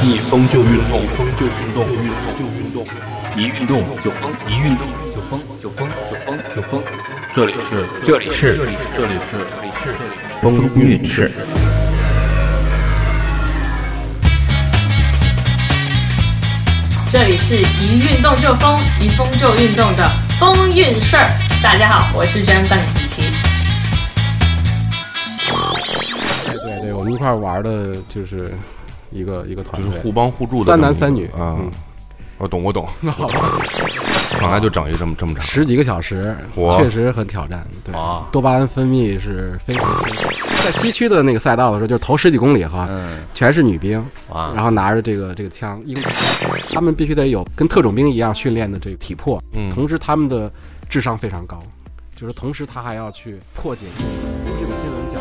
[0.00, 2.86] 逆风就运动，风就运动，运动就运动，
[3.36, 6.80] 一运动就疯，一运动就疯，就疯就疯就疯。
[7.34, 9.94] 这里是这里是这里是这里是这里是
[10.40, 11.30] 风韵事。
[17.10, 20.08] 这里是一运动就疯，一疯就运动的
[20.38, 21.28] 风韵事儿。
[21.60, 23.22] 大家好，我是 Jam 邓紫棋。
[26.46, 28.52] 对对对，我们一块儿玩的就是
[29.10, 31.70] 一个一个团队，就是互帮互助的三男三女啊嗯。
[32.40, 33.60] 我懂，我懂，好吧，
[34.38, 35.42] 上来就整一这么这么长。
[35.42, 36.36] 十几个小时，
[36.78, 37.66] 确实很挑战。
[37.82, 40.24] 对啊，多巴胺分泌是非常充分。
[40.62, 46.00] 在西区的那个赛道的时候，就是头十几公里哈，嗯全是女兵，哇，然后拿着这个这个枪，英
[46.72, 50.48] 他们必须得有跟特种兵一样训练的这个体魄，嗯同时他们的
[50.88, 51.60] 智商非常高，
[52.14, 53.86] 就是同时他还要去破解。
[54.44, 55.20] 不是有新闻讲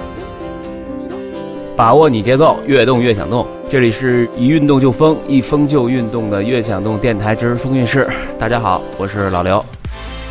[1.76, 3.48] 把握你节奏，越动越想动。
[3.70, 8.08] 这里是一运动就疯，一疯就运动的悦享动电台之风韵室。
[8.40, 9.62] 大家好，我是老刘。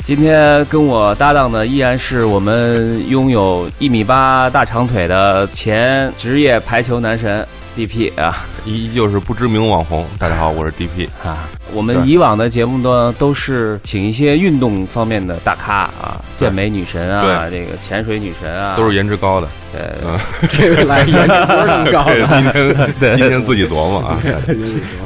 [0.03, 10.07] 今天跟我搭档的依然是我们拥有一米八大长腿的前职业排球男神 DP 啊依旧是不知名网红。
[10.19, 11.07] 大家好，我是 DP。
[11.23, 11.47] 啊！
[11.75, 19.49] 我们以往的节目呢，都是请一些运动方面的大咖啊，健美女神啊，这个潜水女神啊，都是颜值高的。
[19.75, 20.19] 呃嗯，
[20.57, 22.17] 这个来颜值不是那么高，的。
[22.25, 24.19] 今天今天自己琢磨啊。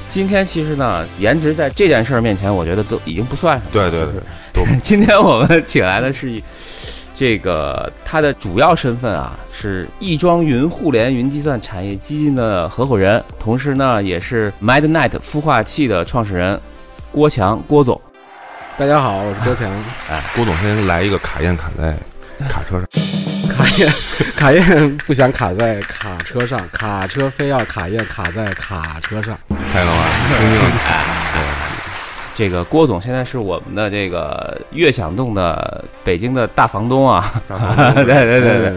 [0.09, 3.71] 今天其实呢，颜值在这件事儿面前，我觉得都已经不算什么。
[3.73, 4.07] 对对
[4.55, 6.41] 对， 今天我们请来的是一
[7.21, 16.59] 这个他的主要身份啊，是亦庄云互联云计算产业基金的合伙人，同时呢，也是 Mad Night 孵化器的创始人
[17.13, 18.01] 郭强郭总。
[18.79, 19.71] 大家好，我是郭强。
[20.09, 21.95] 哎郭总先来一个卡宴卡在
[22.49, 22.87] 卡车上，
[23.55, 23.93] 卡宴，
[24.35, 29.39] 卡宴不想卡在卡车上，卡车非要卡宴卡在卡车上。
[29.71, 30.05] 看见了吗？
[30.39, 31.40] 听听了。
[32.41, 38.73] 这个郭总现在是我们的这个悦享动的北京的大房东啊，对 对对对。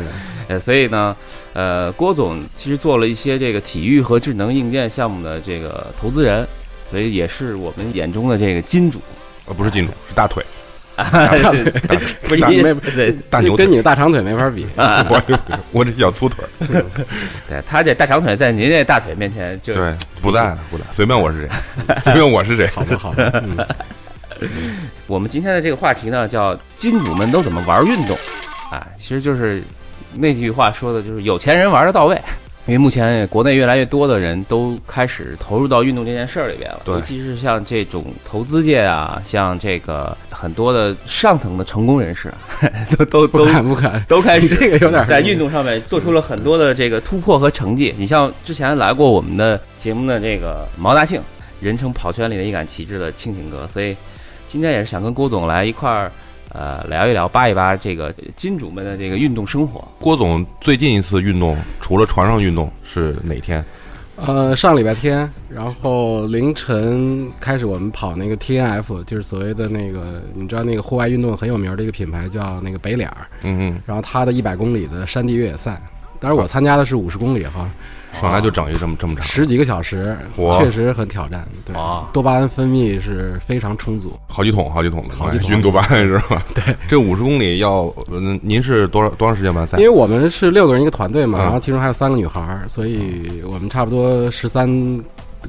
[0.50, 1.16] 呃，所以呢，
[1.54, 6.46] 呃，郭总其实做了一些这个体育和智能硬件项目的这个投资人，
[6.92, 9.00] 所以也是我们眼中的这个金主。
[9.46, 10.44] 呃，不是金主，是大腿，
[12.22, 13.56] 不是大没对大牛。
[13.56, 14.66] 跟你的大长腿没法比。
[14.78, 15.40] 我这
[15.72, 16.46] 我这小粗腿，
[17.48, 21.48] 对，他这大长腿在您这大腿面前就对，不在了，不在，随便我是
[21.88, 22.68] 谁，随便我是谁。
[22.68, 23.44] 好的，好的。
[24.40, 28.18] 嗯，我们今天的这个话题呢，叫“金主们都怎么玩运动”，
[28.72, 29.62] 啊，其实就是
[30.14, 32.20] 那句话说的，就是有钱人玩的到位。
[32.66, 42.38] 因为目前国内越来越多的人都开始投入到运动这件事儿里边了，尤其是像这种投资界啊，像这个很多的上层的成功人士啊，
[42.98, 44.02] 都都不都敢不敢。
[44.08, 47.94] 都开始这个有点在运动上面做出了很多的这个突破和成绩。
[47.98, 51.22] 你像之前来过我们的节目的这个毛大庆，
[51.60, 53.94] 人称跑圈里的一杆旗帜的庆庆哥，所以
[54.48, 56.10] 今天也是想跟郭总来一块儿
[56.54, 59.84] 呃聊一聊、扒一扒这个金主们的这个运动生活。
[60.00, 63.64] 郭总最近一次运动，除了船上运动是哪天？
[64.16, 75.82] 呃，上礼拜天，然后凌晨开始我们跑那个 TNF，就是所谓的那个，你知道那个户外运动很有名的一个品牌叫那个北脸儿，嗯然后它的一百公里的山地越野赛，
[76.24, 77.70] 当然我参加的是五十公里哈，
[78.14, 80.16] 嗯，上来就整一这么这么长，十几个小时，
[80.58, 81.46] 确实很挑战。
[81.66, 84.18] 对啊，多巴胺分泌是非常充足。
[84.30, 86.42] 好几桶好几桶的，好几桶多巴胺是吧？
[86.56, 89.90] 对，这五十公里要，嗯您是多少多长时间完赛因为？
[89.90, 94.66] 我们是六个人一个团队嘛，嗯然后其中还有三个女孩儿，所以我们差不多十三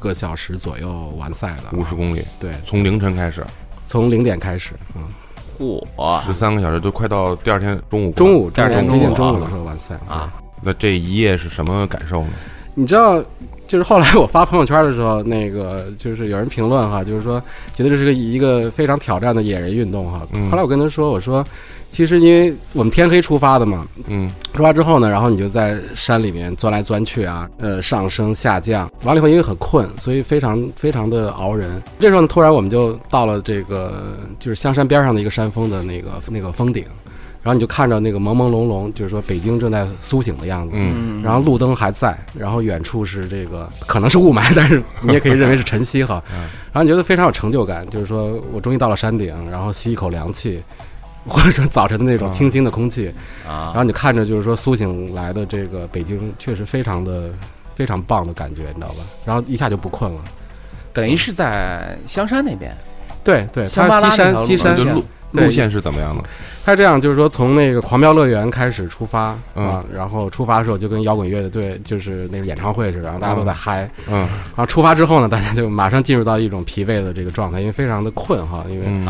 [0.00, 1.78] 个小时左右完赛的。
[1.78, 3.46] 五十公里，对，从凌晨开始，
[3.86, 5.02] 从零点开始，嗯，
[5.60, 8.10] 嚯十三个小时，都快到第二天中午。
[8.14, 10.32] 中午第二天接近中午中午的时候完赛啊！
[10.64, 12.30] 那这一夜是什么感受呢？
[12.74, 13.22] 你知道，
[13.68, 17.40] 就是后来我发朋友圈的时候，那个就是有人评论哈，就是说
[17.74, 20.26] 觉得这是个一个非常挑战的野人运动哈。
[20.32, 21.46] 嗯后来我跟他说，我说
[21.88, 31.80] 其实因为我们天黑出发的嘛，嗯，出发之后呢，然后你就在山里面钻来钻去啊，呃，上升下降，完了以后因为很困，所以非常非常的熬人。
[32.00, 36.84] 这时候呢，突然我们就到了这个就是香山边上的一个山峰的那个那个峰顶，
[37.44, 40.70] 然后你就看着那个朦朦胧胧，就是说北京正在苏醒的样子。
[40.74, 46.22] 嗯然后路灯还在，然后远处是这个可能是雾霾，但是你也可以认为是晨曦哈。
[46.72, 50.62] 然后你觉得非常有成就感，就是说我终于到了山顶，然后吸一口凉气，
[51.28, 53.08] 或者说早晨的那种清新的空气，
[53.46, 53.72] 啊然啊！
[53.74, 57.30] 后你看着就是说苏醒来的这个北京，确实非常的
[57.74, 59.04] 非常棒的感觉，你知道吧？
[59.24, 60.20] 然后一下就不困了。
[60.94, 62.74] 等于是在香山那边，
[63.22, 66.24] 对对，香巴拉它西那条路山西山路路线是怎么样的？
[66.64, 73.88] 他这样就是说，从那个狂飙乐园开始出发嗯啊，然后出发的时候就跟摇滚乐队就是那个演唱会似的，然后大家都在嗨。
[74.08, 79.06] 嗯然后出发之后呢，大家就马上进入到一种疲惫的这个状态，因为非常的困哈，因为嗯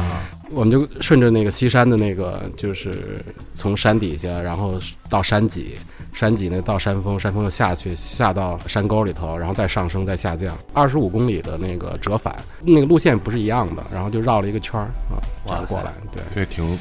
[0.50, 3.24] 我们就顺着那个西山的那个，就是
[3.54, 4.74] 从山底下，然后
[5.08, 5.76] 到山脊，
[6.12, 16.22] 山脊呢到山峰，山峰又下去，下到山沟里头，然后再上升，再下降，二十五公里的那个折返，那个路线不是一样的，然后就绕了一个圈儿啊，这样过来，对。
[16.34, 16.78] 这挺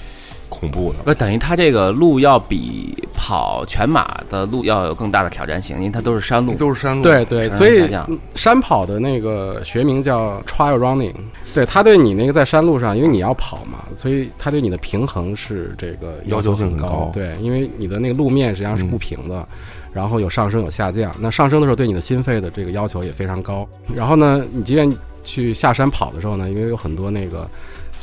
[0.54, 1.00] 恐怖的。
[1.04, 6.54] 不等于它这个路要比跑全马的路要有更大的挑战性，因为它都是山路。
[6.56, 7.90] 都是山路，对对，所以
[8.36, 11.14] 山跑的那个学名叫 trail running，
[11.54, 19.46] 对它对你那个在山路上，因为你要跑嘛，所以它对你的平衡是这个要求很很高对，因为你的那个路面实际上是不平的，
[19.92, 23.68] 然后有上升有下降，那上升的时候对你的心肺的这个要求也非常高。
[23.94, 24.92] 然后呢，你即便
[25.24, 27.48] 去下山跑的时候呢，因为有很多那个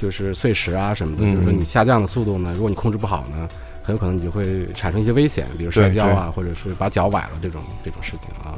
[0.00, 3.48] 就是碎石啊什么的，嗯就是说你下降的速度呢，如果你控制不好呢。
[3.82, 8.54] 很有可能你就会产生一些危险，比如摔跤啊，或者是把脚崴了这种这种事情啊。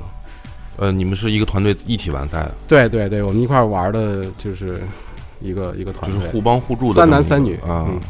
[0.77, 4.83] 呃，你们是一个团队一起完赛的，对对对，我们一块儿玩的就是
[5.41, 8.01] 一个一个团队，就是互帮互助的三男三女啊嗯。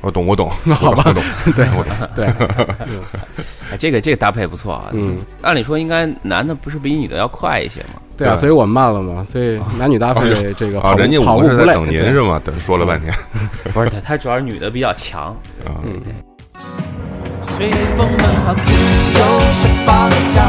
[0.00, 1.22] 我懂，我懂， 好吧我懂，
[1.56, 1.92] 对我懂。
[2.14, 2.26] 对，
[3.72, 4.90] 哎，这个这个搭配不错啊。
[4.92, 8.00] 嗯，按理说应该男的不是比女的要快一些吗？
[8.16, 12.40] 对啊，所以我们慢了嘛，所以男女搭配这个啊，跑人家我跑是在等您是吗？
[12.44, 13.12] 等说了半天
[13.74, 15.34] 不是，他他主要是女的比较强。
[15.64, 16.00] 啊，嗯
[17.42, 19.20] 随风奔跑，自由
[19.52, 20.44] 是方向，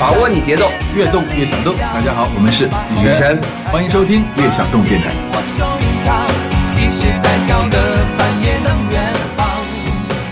[0.00, 1.76] 把握你节奏，越动越想动。
[1.76, 3.38] 大家好，我们是李泉，
[3.70, 6.45] 欢迎收听越想动电台。
[6.88, 9.60] 即使再小的帆也能远航，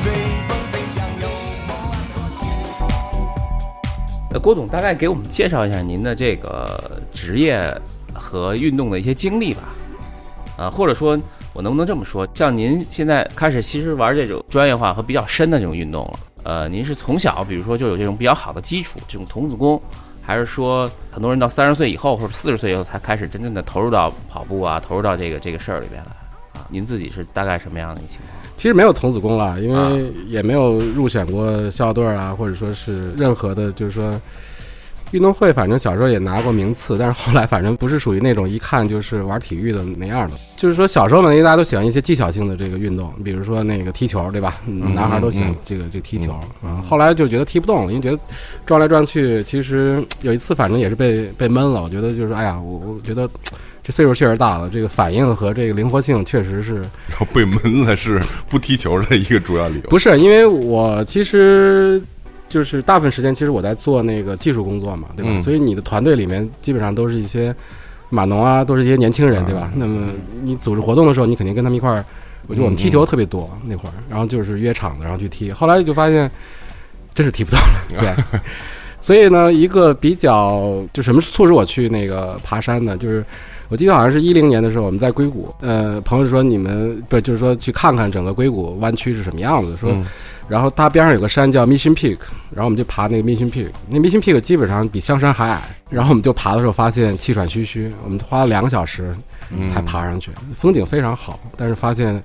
[0.01, 0.13] 随
[0.47, 1.27] 风飞翔有
[4.31, 7.77] 呃，郭总大概给我们介绍一下您的这个职业
[8.13, 9.63] 和运动的一些经历吧。
[10.57, 11.19] 啊，或者说
[11.55, 19.83] 我能不能这么说，像您现在开始其实玩这种专业化和比较深的这种运动了，呃，您是从小比如说就有这种比较好的基础，这种童子功，
[20.23, 26.13] 还是说很多人到三十岁以后或者四十岁以后才开始真正的投入到跑步啊，投入到这个这个事儿里边来？
[26.69, 28.31] 您自己是大概什么样的一个情况？
[28.57, 34.21] 其实没有童子功了，因啊为也没有入选过校队啊，或者说是任何的，就是说
[35.11, 40.37] 运动会，反正小时候也拿过名次，但是后来反正不是属于那种一看就是玩体育的那样的。
[40.57, 44.61] 就是说小时候呢，因为大家都喜欢一些技巧性的这个运动，比如说那个踢球，对吧？
[44.69, 46.33] 嗯男孩都喜欢嗯这个这个踢球
[46.63, 46.81] 啊。
[46.89, 48.19] 后来就觉得踢不动了，因为觉得
[48.65, 51.83] 转来转去，其实有一次反正也是被被闷了。
[51.83, 53.29] 我觉得就是哎呀，我我觉得。
[53.85, 56.77] 这岁数确实大了，这个反应和这个灵活性确实是
[57.07, 59.91] 然后被闷了是不踢球的一个主要理由。
[59.91, 62.03] 不是，因为我其实
[62.49, 65.31] 就是大部分时间，其实我在做那个技术工作嘛，对吧？
[65.35, 67.55] 嗯所以你的团队里面基本上都是一些
[68.09, 69.71] 码农啊，都是一些年轻人，啊对吧？
[69.75, 70.09] 那么
[70.43, 72.05] 你组织活动的时候，你肯定跟他们一块儿。
[72.47, 75.51] 我觉得我们踢球特别多那会儿，然后就是约场子，然后去踢。
[75.51, 76.31] 后来就发现
[77.15, 78.41] 真是踢不到了， 对。
[79.01, 82.99] 所以呢，一个比较就什么促使我去那个爬山呢？
[82.99, 83.25] 就是
[83.75, 90.07] 我记得好像是一零年的时候，我们在硅谷，呃，朋友说你们不就是说去看看整个硅谷湾区是什么样子，说嗯。
[90.47, 92.19] 然后它边上有个山叫 Mission Peak，
[92.53, 95.61] 然后我们就爬那个 Mission Peak，那 Mission Peak 基本上比香山还矮，
[95.91, 99.13] 然后我们就爬的时候发现气喘吁吁，我们花了两个小时
[99.51, 99.65] 嗯。
[99.65, 102.23] 才爬上去，风景非常好，但是发现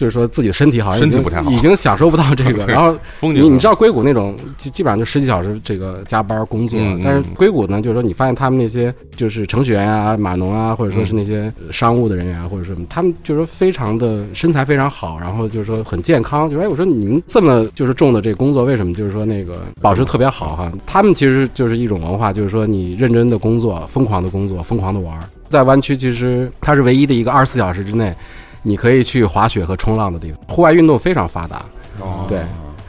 [0.00, 16.48] 就是说自己的身体好像已经身体不太好已经享受不到这个， 然后你你知道硅谷那种基基本上就十几小时这个加班工作，但是硅谷呢，就是说你发现他们那些就是程序员啊、码农啊，或者说是那些商务的人员啊，或者什么，他们就是说非常的身材非常好，然后就是说很健康。
[16.48, 20.72] 就是哎，我说你们这么就是重的这个工作，为什么就是说那个保持特别好哈？
[20.86, 25.28] 他们其实就是一种文化，就是说你认真的工作，疯狂的工作，疯狂的玩儿。
[25.46, 28.14] 在湾区其实它是唯一的一个二十四小时之内。
[28.62, 31.64] 你可以去滑雪和冲浪的地方，户外运动非常发达。
[32.00, 32.42] 哦对，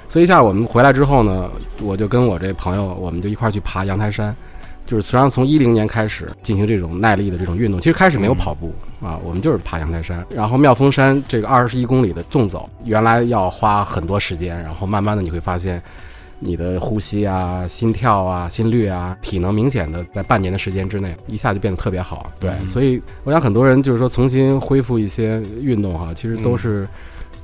[0.07, 1.49] 所以一下我们回来之后呢，
[1.81, 4.35] 我就跟我这朋友，我们就一块儿去爬阳台山，
[4.85, 7.79] 就是实际上从一零年开始进行这种耐力的这种运动。
[7.79, 15.81] 其实开始没有跑步、啊，我们就是爬阳台山，然后妙峰山这个二十一公里的纵走，原来要花很多时间，然后慢慢的你会发现。
[16.43, 22.31] 你的呼吸啊、心跳啊、心率啊、体能明显的在半年的时间之内一下就变得特别好。
[22.39, 26.87] 对，所以我想很多人就是说重新恢复一些运动哈，其实都是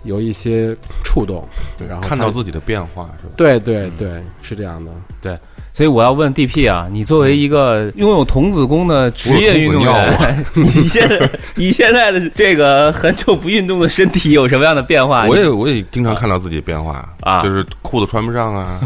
[0.04, 1.48] 有一些触动，
[1.88, 3.34] 然后看到自己的变化是吧？
[3.38, 5.39] 对对对，是这样的。
[5.78, 10.18] 所以我要问 DP 啊，你作为一个拥有童子功的职业运动员，
[10.56, 15.28] 你现在你现在的这个很久不运动的身体有什么样的变化？
[15.28, 18.82] 我也我也经常看到自己变化啊就是裤子穿不上啊，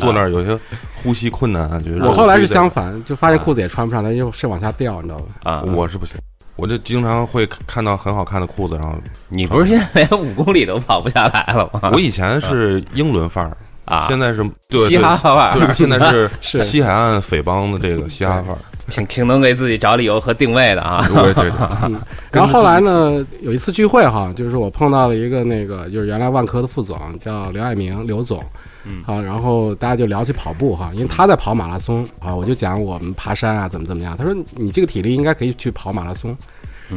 [0.00, 0.58] 坐那儿有些
[0.92, 5.24] 呼吸困难啊，觉得我后来是相，相反，就发现裤子也穿不上，它又是往下掉，你知道吧？
[5.52, 6.16] 啊，我是不行，
[6.56, 8.96] 我就经常会看到很好看的裤子，然后
[9.28, 11.90] 你不是现在连五公里都跑不下来了吗？
[11.92, 15.58] 我以前是英伦范儿，啊，现在是对嘻哈范儿。
[15.58, 16.64] 对，现在是 是。
[16.64, 18.58] 西海岸匪帮的这个嘻哈范儿，
[18.88, 21.04] 挺挺能给自己找理由和定位的啊。
[21.08, 21.50] 对对对，
[22.30, 28.42] 然后后来呢，有一次聚会哈，就是我碰到了一个那个，就是原来万科的副总叫刘爱明，刘总，
[28.84, 29.02] 嗯。
[29.04, 36.36] 啊，然后大家就聊起跑步哈，因为他在跑马拉松啊，我就讲我们爬山啊怎么怎么样，他说你这个体力应该可以去跑马拉松。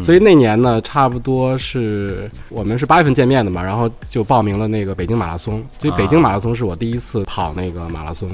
[0.02, 5.64] 所以那年呢，差不多是我们是八月份见面的嘛，然后就报名了那个北京马拉松。
[5.80, 8.30] 所以北京马拉松是我第一次跑那个马拉松，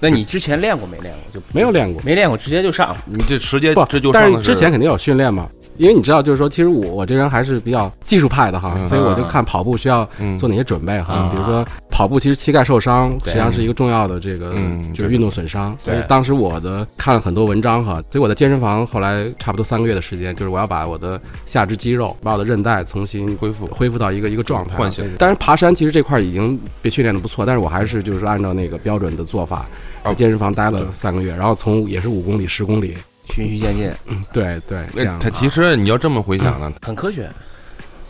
[0.00, 1.40] 那你之前练过没练过？
[1.40, 2.02] 就没有练过。
[2.04, 2.96] 没练过，直接就上。
[3.06, 29.58] 你这直接不这就，但是之前肯定有训练嘛，因为你知道，就是说，其实我我这人还是比较技术派的哈，嗯所以我就看跑步需要嗯做哪些准备哈，嗯比如说跑步，其实膝盖受伤实际上是一个重要的这个嗯就是运动损伤，所以当时我的看了很多文章哈，所以我在健身房后来差不多三个月的时间，就是我要把我的下肢肌肉、把我的韧带重新恢复恢复到一个一个状态，唤醒当然爬山其实这块已经被训练的不错，但是我还是就是按照那个标准的做法，
[30.02, 32.96] 啊在健身房待了三个月，然后从也是五公里、十公里，
[33.30, 33.88] 循序渐进，
[34.32, 37.30] 对对，这样那它其实你要这么回想呢，很科学。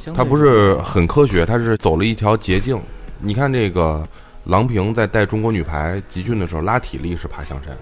[0.03, 2.81] 相对它不是很科学，它是走了一条捷径。
[3.25, 4.07] 你看这个
[4.45, 7.75] 郎平在带中国女排集训的时候，拉体力是爬香山，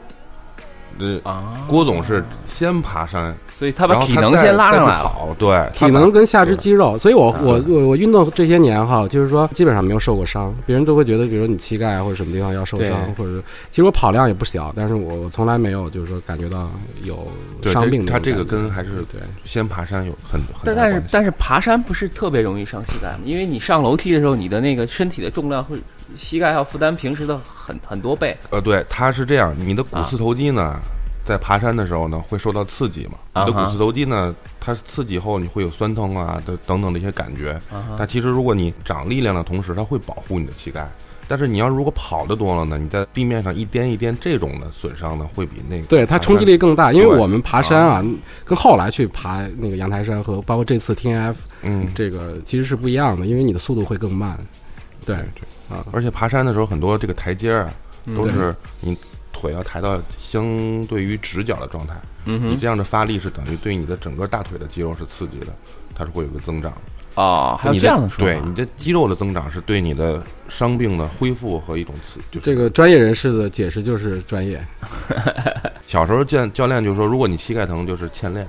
[0.98, 5.04] 呃，啊，郭总是先爬山，所以他把然后体能先拉再去上来了。
[5.04, 10.54] 跑，对，体能跟下肢肌肉，所以我啊我我我运动这些年哈，就是说基本上没有受过伤。
[10.66, 16.70] 别人都会觉得，比如说你膝盖啊或者什么地方要受伤，或者是其实我跑量也不小，但是我我从来没有就是说感觉到
[17.04, 17.26] 有
[17.60, 18.56] 对伤病的它这那种感觉。
[18.58, 23.20] 个跟还是对先爬山有很很但大关系但是但是爬山不是特别容易伤膝盖吗？
[23.24, 25.78] 因为你上楼梯的时候，你的那个身体的重量会
[26.16, 27.40] 膝盖要负担平时的
[27.72, 28.36] 很很多倍。
[28.50, 30.78] 呃，对，它是这样，你的股啊四头肌呢，
[31.24, 33.14] 在爬山的时候呢，会受到刺激嘛。
[33.32, 37.52] 啊你的股四头肌呢，它刺激后你会有酸痛啊的等等的一些感觉。
[37.70, 40.88] 啊但其实如果你长力量的同时，它会保护你的膝盖。
[41.28, 48.04] 但是你要如果跑得多了呢，你在地面上一颠一颠，这种的损伤呢，会比那个对它冲击力更大，因为我们爬山啊，
[48.44, 54.36] 跟后来去爬那个阳台山和包括这次 T N F 嗯，这个其实是不一样的，因为你的速度会更慢。
[55.06, 55.16] 对
[55.72, 57.72] 啊，而且爬山的时候很多这个台阶儿
[58.16, 58.96] 都是你
[59.32, 60.44] 腿要抬到相
[60.86, 61.94] 对于直角的状态，
[62.26, 65.46] 嗯哼，你这样的发力是等于对你的整个大腿的肌肉是刺激的，
[65.94, 66.72] 它是会有个增长。
[67.14, 68.32] 哦，还有你这样的说法。
[68.32, 74.64] 对你的肌肉的增长是对你的伤病的恢复和一种刺，就是这个专业人士的解释就是专业。
[75.86, 78.46] 小时候见教练就说，如果你膝盖疼，就是欠练，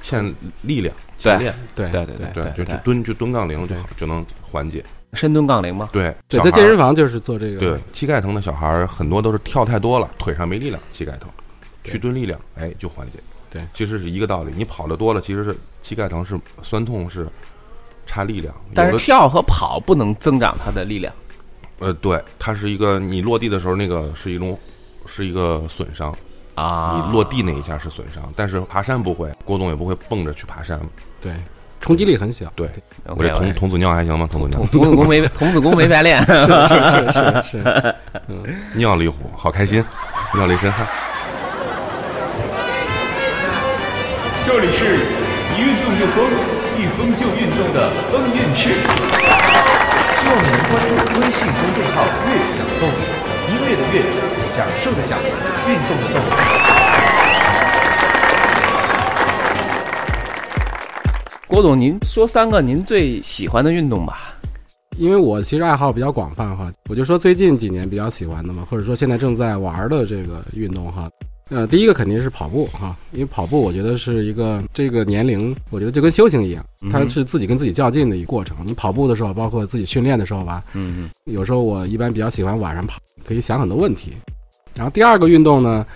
[0.00, 4.82] 欠力量，欠练，对对对对，就对就蹲就蹲杠铃就好，就能缓解。
[5.12, 5.88] 深蹲杠铃吗？
[5.92, 7.58] 对，对，在健身房就是做这个。
[7.58, 11.30] 对膝盖疼的小孩儿很多都是跳太多了，腿上没力量，膝盖疼，
[11.84, 13.18] 去蹲力量，哎，就缓解。
[13.48, 14.52] 对其实是一个道理。
[14.54, 17.26] 你跑的多了，其实是膝盖疼是酸痛是
[18.04, 21.14] 差力量，但是跳和跑不能增长它的力量。
[21.78, 24.58] 呃，对，它是一个你落地的时候那个是一种
[25.06, 26.14] 是一个损伤，
[26.54, 30.80] 啊你落地那一下是损伤，但是爬山不会，郭总也不会蹦着去爬山。
[31.20, 31.32] 对，
[31.86, 32.46] 冲击力很小。
[32.56, 32.68] 对，
[33.04, 34.28] 我这童童子尿还行吗？
[34.30, 36.20] 童子尿童，子功没 童子功没白练。
[36.20, 36.34] 是是
[37.12, 37.94] 是是，
[38.74, 39.84] 尿了一壶，好开心，
[40.34, 40.84] 尿了一身汗。
[44.44, 44.84] 这里是
[45.54, 46.26] 一运动就疯，
[46.76, 48.70] 一疯就运动的风韵事。
[50.12, 52.88] 希望你能关注微信公众号“悦享动”，
[53.46, 54.02] 音乐的乐，
[54.40, 55.16] 享受的享，
[55.68, 56.85] 运动的动。
[61.48, 64.34] 郭总，您说三个您最喜欢的运动吧？
[64.98, 71.08] 因为我其实爱好比较广泛哈，我就说最近几年比较喜欢的嘛，或者说现在正在玩的这个运动哈。
[71.50, 78.56] 呃，第一个肯定是跑步哈，因为跑步我觉得是一个这个年龄，我觉得就跟修行一样，它是自己跟自己较劲的一个过程。
[78.64, 84.14] 你跑步的时候，包括自己训练的时候吧，嗯有时候我一般比较喜欢晚上跑，可以想很多问题。
[84.74, 85.86] 然后第二个运动呢，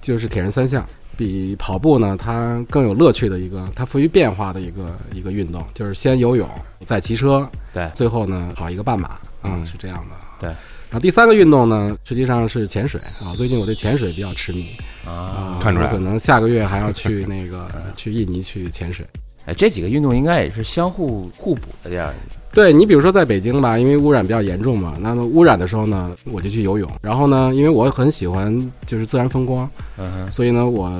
[0.00, 0.82] 就是铁人三项，
[1.16, 6.48] 比跑步呢它更有乐趣的一个，它富于变化的一个一个运动，就是先游泳，
[6.84, 10.14] 再骑车，对最后呢跑一个半马，啊、嗯是这样的。
[10.40, 10.48] 对。
[10.90, 13.34] 然后第三个运动呢，实际上是潜水啊。
[13.36, 14.64] 最近我对潜水比较痴迷
[15.04, 19.04] 啊，啊，看出来可能下个月还要去那个 去印尼去潜水。
[19.46, 22.36] 哎，这几个运动应该也是相互互补的这样一个。
[22.54, 26.88] 对你比如说在北京吧，因为污染比较严重嘛，那么污染的时候呢，我就去游泳。
[27.02, 29.68] 然后呢，因为我很喜欢就是自然风光，
[30.30, 30.90] 所以呢，我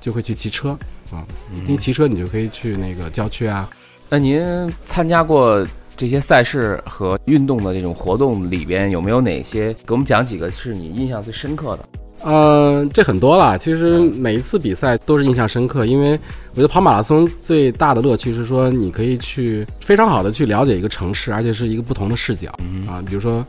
[0.00, 0.76] 就会去骑车
[1.12, 1.24] 啊。
[1.66, 3.70] 因为骑车你就可以去那个郊区啊。
[4.08, 4.42] 那您
[4.84, 5.64] 参加过
[5.96, 11.88] 这些赛事和运动的这种活动里边，有没有哪些给我们讲几个是你印象最深刻的？
[12.24, 13.58] 呃，这很多了。
[13.58, 16.18] 其实每一次比赛都是印象深刻，因为
[16.52, 22.48] 我觉得跑马拉松最大的乐趣是说，你可以去非常好的去了解一个城市，而且是一个不同的视角
[22.88, 23.02] 啊。
[23.06, 23.44] 比如说，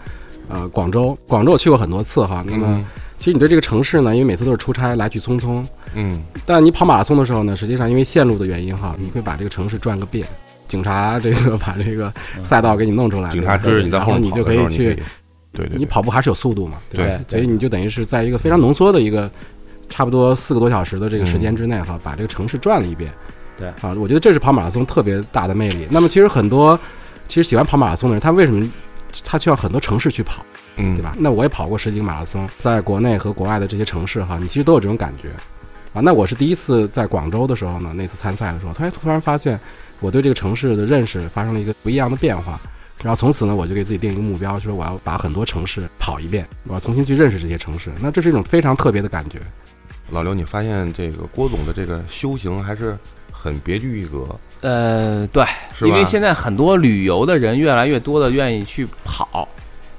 [0.50, 2.44] 呃，广州，广州我去过很多次哈。
[2.46, 2.84] 那么，
[3.18, 10.28] 其实你对这个城市呢，因为每次都是出差，来去匆匆，嗯，但你跑马拉松的时候呢，实际上因为线路的原因哈，你会把这个城市转个遍。
[10.68, 12.12] 警察这个 把这个
[12.44, 14.98] 赛道给你弄出来，警察追着你在后然后你就可以去。
[15.56, 16.78] 对对，你跑步还是有速度嘛？
[16.92, 19.30] 对，所以你就等于是在一个非常浓缩的一个，
[19.90, 23.12] 差不多四个多小时的这个时间之内哈，把这个城市转了一遍。
[23.58, 25.88] 对，啊，我觉得这是跑马拉松特别大的魅力。
[25.90, 26.78] 那么其实很多
[27.28, 28.70] 其实喜欢跑马拉松的人，他为什么
[29.24, 30.46] 他需要很多城市去跑？
[30.78, 31.16] 嗯，对吧？
[31.18, 35.30] 那我也跑过十几个马拉松，在国内和国外的这些城市哈，你其实都有这种感觉。
[35.94, 39.58] 啊，那我是第一次在广州的时候呢，那次参赛的时候，突然突然发现
[40.02, 42.60] 我对这个城市的认识发生了一个不一样的变化。
[43.06, 47.92] 然后从此呢，我就给自己定一个目标，说我要把很多城市跑一遍，我要重新去认识这些城市。
[48.02, 49.40] 那这是一种非常特别的感觉。
[50.10, 52.98] 老刘，你发现这个郭总的这个修行还是
[53.32, 54.28] 很别具一格。
[54.62, 55.46] 呃，对，
[55.82, 59.48] 因为现在很多旅游的人越来越多的愿意去跑，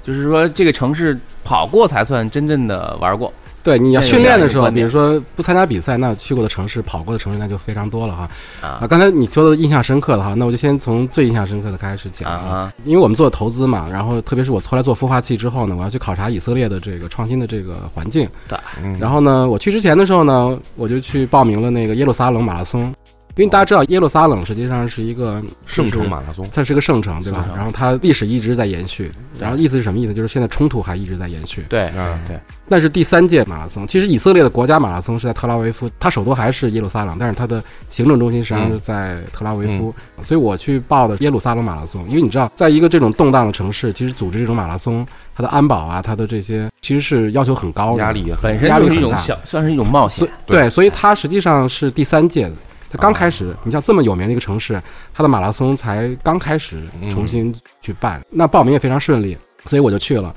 [0.02, 3.32] 就是说这个城市跑过才算真正的玩过。
[3.66, 8.30] 对，你要训练的时候，比如说不参加比赛，那去过的城市、跑过的城市那就非常多了哈。
[8.60, 12.72] 啊，刚才你说的印象深刻的哈，那我就先从最印象深刻的开始讲啊。
[12.84, 18.28] 因为我们做投资嘛，然后特别是我后来做孵化器之后呢，我要去考察以色列的这个创新的这个环境。
[18.46, 18.56] 对，
[19.00, 22.94] 然后呢，我去之前的时候呢，我就去报名了那个耶路撒冷马拉松。
[23.36, 27.46] 因为大家知道耶路撒冷实际上是一个圣城马拉松，它是个圣城，对吧？
[27.54, 30.14] 然后它历史一直在延续，然后意思是什么意思？
[30.14, 31.66] 就是现在冲突还一直在延续。
[31.68, 31.92] 对，
[32.26, 32.40] 对。
[32.66, 33.86] 那是第三届马拉松。
[33.86, 39.94] 其实以色列的国家马拉松是在特拉维夫，它首都还是耶路撒冷，但是它的行政中心实际上是在特拉维夫。
[40.22, 50.26] 所以我去报的耶路撒冷马拉松，因为你知道，在一个这种动荡的城市，其实组织这种马拉松，它的安保啊，它的这些其实是要求很高的，压力也本身压力是一种小，算是一种冒险。
[50.46, 52.50] 对，所以它实际上是第三届。
[52.96, 59.36] 它刚开始，你像这么有名的一个城市，它的马拉松才刚开始重新去办，那报名也非常顺利，
[59.66, 60.34] 所以我就去了。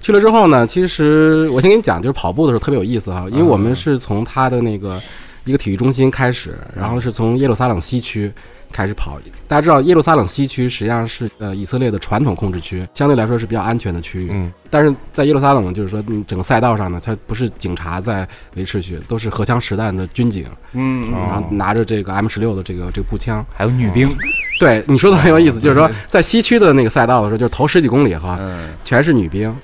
[0.00, 5.02] 去了之后呢，其实我先跟你讲，就是跑步的时候特别有意思哈，因为我们是从它的那个
[5.44, 8.32] 一个体育中心开始，然后是从耶路撒冷西区。
[8.72, 14.28] 开始跑，大家知道耶路撒冷西区实际上是呃以色列的传统控制区，相对来说是比较安全的区域。
[14.32, 20.46] 嗯，但是在耶路撒冷，就是说整个赛道上呢，它不是警察在维持秩序，都是荷枪实弹的军警。
[20.72, 24.08] 嗯，然后拿着这个 M 十六的这个这个步枪，还有女兵。
[24.58, 28.38] 对你说的很有意思，就是说在西区的那个赛道的时候，就是头十几公里哈，
[28.84, 29.54] 全是女兵，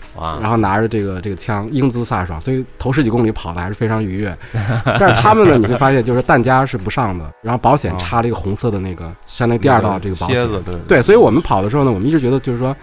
[0.41, 4.37] 然后拿着这个这个枪，英姿飒爽，所以头十几公里跑的还是非常愉悦。
[4.99, 10.37] 但是他们呢，你会发现就是弹夹是不上的，然后保险插了一个红色的那个，相当于第二道这个保险。
[10.37, 12.75] 对对，所以我们跑的时候呢，我们一直觉得就是说。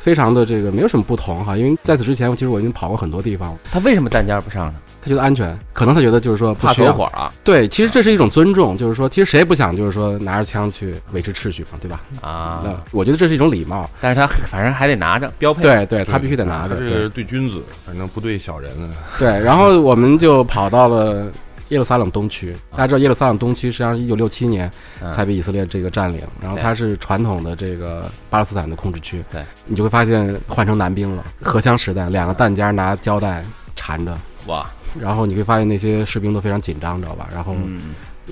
[0.00, 3.56] 非常的这个没有什么不同哈，因为在此之前，其实我已经跑过很多地方。
[3.72, 4.74] 他为什么弹夹不上呢？
[5.04, 7.30] 他觉得安全，可能他觉得就是说怕走火啊。
[7.44, 12.00] 对，其实这是一种尊重，就是说，其实谁也不想就是说拿着枪去维持秩序嘛，对吧？
[12.22, 13.88] 啊，那我觉得这是一种礼貌。
[14.00, 15.60] 但是他反正还得拿着标配。
[15.60, 16.76] 对对，他必须得拿着。
[16.76, 18.72] 这是对君子，反正不对小人。
[19.18, 21.30] 对，然后我们就跑到了。
[21.68, 24.70] 耶路撒冷东区，大家知道耶路撒冷东区实际上一九六七年
[25.10, 29.24] 才被以色列这个占领，然后它是传统的这个巴勒斯坦的控制区。
[29.32, 33.42] 对，你就会发现换成男兵了，荷枪实弹，两个弹夹拿胶带
[33.74, 34.70] 缠着，哇！
[35.00, 37.28] 然后你会发现那些士兵都非常紧张，知道吧？
[37.32, 37.54] 然后。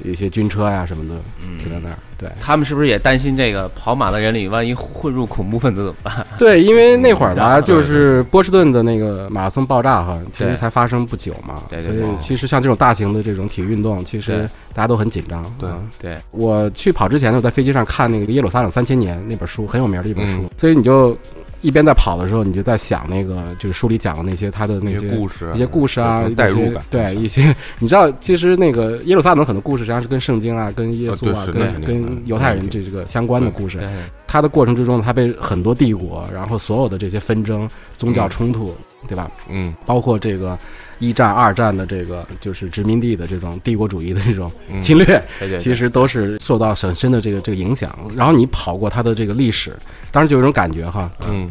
[0.04, 1.20] 一些军车呀什么的，
[1.62, 1.94] 停在那儿。
[2.16, 6.26] 对他们是不是也担心这个跑马的人里，万一混入恐怖分子怎么办？
[6.38, 15.44] 对，因为那会儿吧， 就是波士顿的那个马拉松爆炸哈，其实才发生不久嘛，所以其实像这种大型的这种体育运动，其实大家都很紧张。
[15.60, 15.68] 对
[16.00, 21.16] 对，我去跑之前呢，我在飞机上看那个《耶路撒冷三千年》那本书，很有名的一本书，所以你就。
[21.62, 33.78] 一边在跑的时候，你就在想那个，就是书里讲的那些他的那些故事，一些故事啊，代入感，对一些，你知道，其实那个耶路撒冷很多故事实际上是跟圣经啊、跟耶稣啊、跟跟犹太人这个相关的故事。
[34.26, 38.74] 他的过程之中，他被很多帝国，然后所有的这些纷争、宗教冲突，
[39.06, 39.30] 对吧？
[39.48, 40.58] 嗯，包括这个
[41.02, 45.22] 一战、二战的这个就是殖民地的这种帝国主义的这种侵略，
[45.58, 47.92] 其实都是受到很深的这个这个影响。
[48.14, 49.74] 然后你跑过它的这个历史。
[50.12, 51.50] 当时就有一种感觉哈，嗯，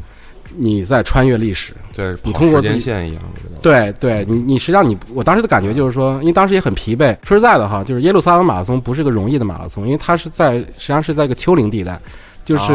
[0.55, 3.23] 你在穿越历史，对，你通过时间线一样，
[3.59, 7.17] 对，对你，你实际上你，我当时的感觉就是说，因为当时也很疲惫。
[7.23, 11.99] 说实在的哈，就是耶路撒冷马拉松不是个容易的马拉松，因为它是在实际上是在一个丘陵地带，
[12.45, 12.71] 就是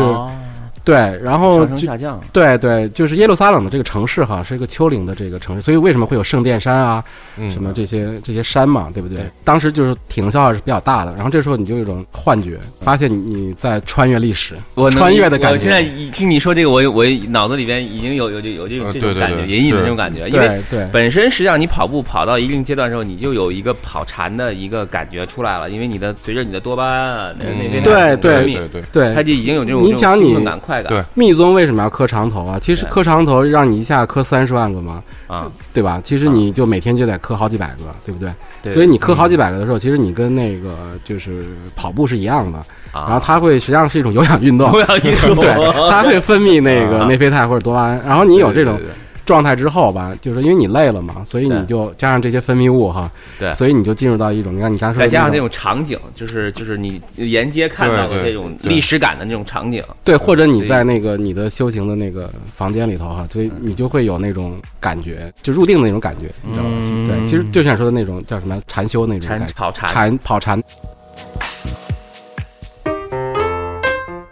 [0.86, 7.04] 对，然后上升下降，对对，就是耶路撒冷的这个城市哈，是一个丘陵的这个城市，所以为什么会有圣殿山啊，
[7.36, 9.26] 嗯什么这些这些山嘛，对不对对？
[9.42, 20.62] 当时就是体能消耗是比较大的，然后这时候你就有一种幻觉，发现你你在穿越历史，我穿越的感觉我现在一听你说这个，我我脑子里边已经有有这有这种呃这种感觉，隐隐的是这种感觉，因为对。
[20.70, 30.90] 对本身实际上你跑步跑到一定阶段的时候，你就有一个跑禅的一个感觉出来了，因为你的随着你的多巴胺啊，那嗯那边对对分泌对对，对它就已经有这种你这种兴想你奋感快感。
[30.90, 31.02] 对。
[31.14, 32.58] 密宗为什么要磕长头啊？
[32.60, 36.00] 其实磕长头让你一下磕三十万个嘛，啊，对吧？
[36.02, 38.30] 其实你就每天就得磕好几百个，对不对？
[38.62, 38.72] 对。
[38.72, 42.58] 所以你磕好几百个的时候，其实你跟那个就是跑步是一样的，
[42.92, 43.06] 啊。
[43.08, 44.70] 然后它会实际上是一种有氧运动。
[44.72, 47.06] 有氧运动， 对，它会分泌那个啊。
[47.06, 48.94] 内啡肽或者多巴胺，然后你有这种对对对
[49.26, 53.52] 状态之后吧，就是因为你累了嘛，所以你就加上这些分泌物哈，对。
[53.52, 58.32] 所以你就进入到一种你看你刚才说的再加上那种场景，就是就是你沿街看到的对对。
[58.32, 66.70] 这种历史感的那种场景，对，或者你在那个你的修行的那个房间里头哈，所以你就会有那种感觉，就入定的那种感觉，你知道吗？
[66.82, 67.04] 嗯。
[67.04, 70.62] 对，其实就像你说的那种叫什么禅修那种感觉，禅跑禅。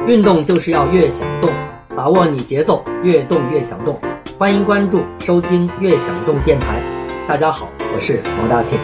[0.07, 1.51] 运动就是要越想动，
[1.97, 3.99] 把握你节奏，越动越想动。
[4.37, 6.83] 欢迎关注收听悦享动电台。
[7.29, 8.77] 大家好，我是毛大庆。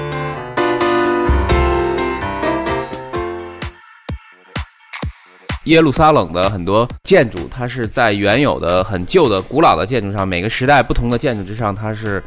[5.64, 12.22] 耶路撒冷的很多建筑，它是在原有的很旧的、古老的建筑上，每个时代不同的建筑之上，它是，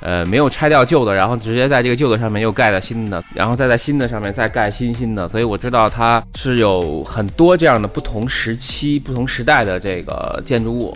[0.00, 10.94] 呃，没有拆掉旧的，然后直接在这个旧的上面又盖了新的，然后再在新的上面再盖新新的，所以我知道它是有很多这样的不同时期、不同时代的这个建筑物。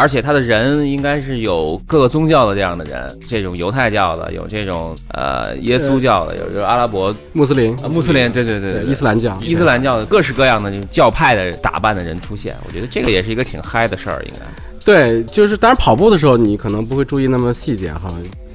[0.00, 14.40] 而且他的人应该是有各个宗教的这样的人，这种犹太教的，有这种呃耶稣教的，有有阿拉伯、穆斯林、啊穆斯林，对对对对对，伊斯兰教，伊斯兰教的各式各样的教派的打扮的人出现，我觉得这个也是一个挺嗨的事儿，应该。
[14.82, 18.10] 对，就是当然跑步的时候，你可能不会注意那么细节哈。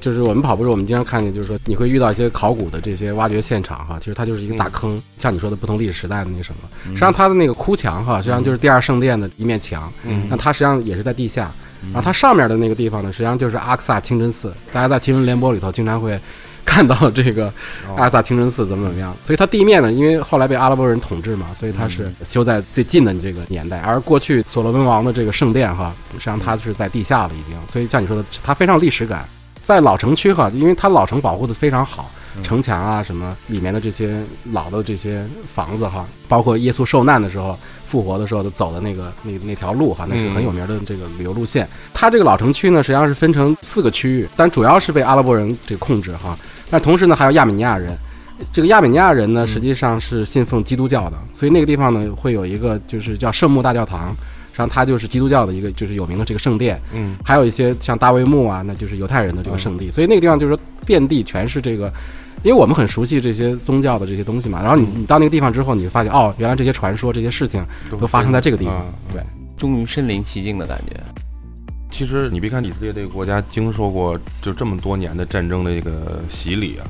[0.06, 6.68] 就是我们跑步时候，我们经常看见，就是说你会遇到一些考古的这些挖掘现场哈，其实它就是一个大坑，像你说的不同历史时代的那什么。
[6.84, 11.50] 实际上它的那个哭墙哈，实际上就是第二圣殿的一面墙，嗯那它实际上也是在地下。
[11.92, 16.16] 然后它上面的那个地方呢，实际上就是阿克萨清真寺，大家在新闻联播里头经常会
[16.64, 17.52] 看到这个
[17.96, 19.12] 阿克萨清真寺怎么怎么样。
[19.24, 23.78] 所以它地面呢，因为后来被阿拉伯人统治嘛，所以它是修在最近的这个年代。
[23.80, 27.58] 而过去所罗门王的这个圣殿哈，实际上它是在地下了已经。
[27.68, 29.28] 所以像你说的，它非常有历史感。
[29.66, 32.08] 在老城区哈，因为它老城保护的非常好，
[32.44, 41.68] 城墙啊什么里面的这些老的这些房子哈，包括耶稣受难的时候、复活的时候的走的那个那那条路哈，那是很有名的这个旅游路线。
[41.92, 46.38] 它这个老城区呢，实际上是分成四个区域，但主要是被阿拉伯人这个控制哈。
[46.70, 47.98] 但同时呢，还有亚美尼亚人。
[48.52, 54.14] 这个亚美尼亚人呢，实际上是信奉基督教的，所以那个地方呢，会有一个就是叫圣墓大教堂，
[54.56, 56.80] 实际上它就是基督教的一个就是有名的这个圣殿。
[56.94, 61.92] 嗯，还有一些像大卫墓啊，那就是犹太人的这个圣地，所以那个地方就是说遍地全是这个，
[62.42, 64.62] 因为我们很熟悉这些宗教的这些东西嘛。
[64.62, 67.62] 然后你你到那个地方之后，你就发现哦，原来这些传说、这些事情
[68.00, 68.86] 都发生在这个地方啊。
[69.12, 69.22] 对，
[69.58, 70.98] 终于身临其境的感觉。
[71.90, 76.88] 其实你别看以色列这个国家经受过就这么多年的战争的一个洗礼啊，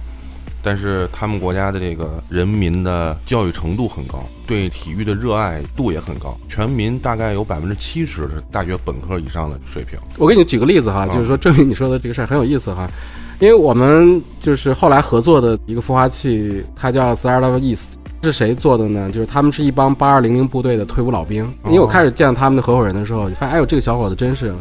[0.66, 9.96] 但是他们国家的这个人民的教育程度很高，对体育的热爱度也很高，全民大概有百分之七十是大学本科以上的水平。
[10.18, 12.90] 我给你举个例子哈，嗯就是说证明你说的这个事儿很有意思哈。
[13.38, 17.90] 因为我们就是后来合作的一个孵化器，它叫 Star of East，
[18.24, 19.09] 是谁做的呢？
[19.12, 21.44] 就是他们是一帮八二零零部队的退伍老兵。
[21.66, 24.55] 因为我开始见到他们的合伙人的时候，就发现哎呦，这个小伙子真是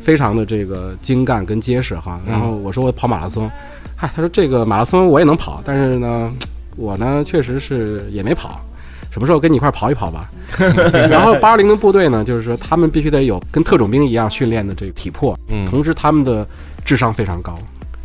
[0.00, 2.20] 非常的这个精干跟结实哈。
[2.24, 3.50] 然后我说我跑马拉松，
[4.00, 6.32] 嗨，他说这个马拉松我也能跑，但是呢，
[6.76, 8.58] 我呢确实是也没跑。
[9.10, 10.30] 什么时候跟你一块跑一跑吧？
[11.10, 16.48] 然后八二零零部队呢，就是说他们必须得有跟特种兵一样训练的这个体魄，嗯同时他们的
[16.82, 17.58] 智商非常高，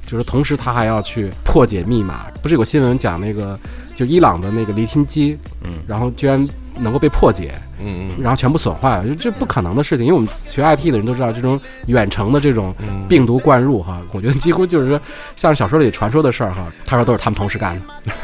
[0.06, 2.26] 就是同时他还要去破解密码。
[2.42, 3.58] 不是有个新闻讲那个，
[3.96, 6.46] 就伊朗的那个离心机，嗯，然后居然
[6.80, 8.22] 能够被破解，嗯嗯。
[8.22, 10.06] 然后全部损坏了，就这不可能的事情。
[10.06, 15.00] 因为我们学 IT 的人都知道，这种远程的这种嗯，病毒灌入哈，我觉得几乎就是说
[15.36, 16.72] 像小说里传说的事儿哈。
[16.86, 18.24] 他说都是他们同事干的，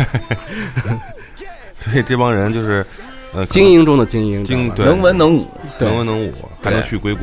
[1.75, 2.85] 所以这帮人就是
[3.33, 4.43] 呃精英中的精英，
[4.75, 5.47] 能文能武，
[5.79, 5.87] 对。
[5.87, 7.21] 能文能武，还能去硅谷。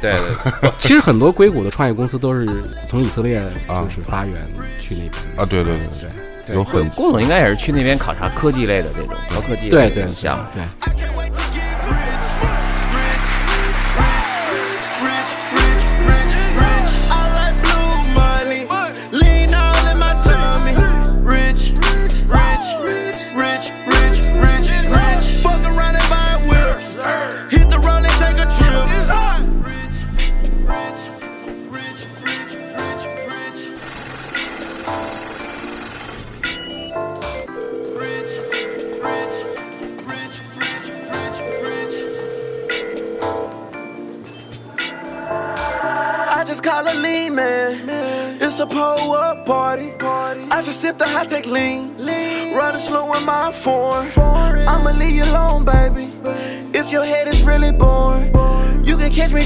[0.00, 0.16] 对。
[0.18, 2.46] 对， 其实很多硅谷的创业公司都是
[2.86, 3.82] 从以色列啊。
[3.82, 4.34] 就是发源
[4.78, 5.12] 去那边。
[5.36, 6.10] 啊，对对对对。
[6.10, 10.44] 对，有很郭总应该也是去那边考察科技类的这种高科技的对对这种项目。
[10.52, 11.53] 对。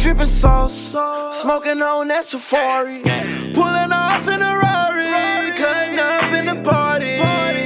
[0.01, 0.95] Dripping sauce.
[1.41, 3.03] Smoking on that safari.
[3.53, 5.53] Pulling off in a Rari.
[5.57, 7.19] Cutting up in the party.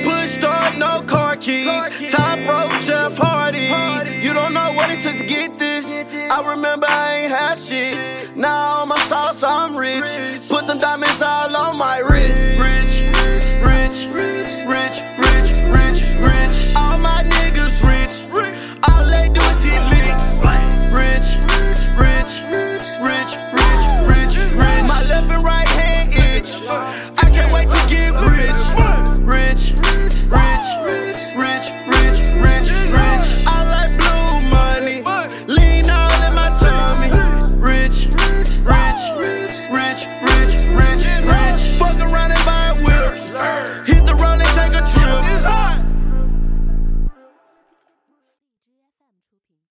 [0.04, 2.10] Push start, no car keys.
[2.10, 3.68] Top rope, Jeff Hardy.
[4.24, 5.86] You don't know what it took to get this.
[5.86, 8.36] I remember I ain't had shit.
[8.36, 10.04] Now my sauce, I'm rich.
[10.48, 12.40] Put them diamonds all on my wrist.
[12.58, 13.10] Rich,
[13.62, 16.02] rich, rich, rich, rich, rich.
[16.22, 16.51] All
[29.24, 29.71] rich.